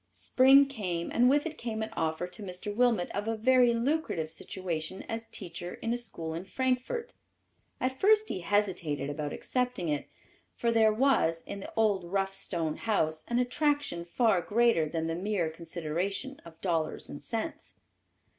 [0.13, 2.75] Spring came, and with it came an offer to Mr.
[2.75, 7.13] Wilmot of a very lucrative situation as teacher in a school in Frankfort.
[7.79, 10.07] At first he hesitated about accepting it,
[10.55, 15.13] for there was, in the old rough stone house, an attraction far greater than the
[15.13, 17.75] mere consideration of dollars and cents.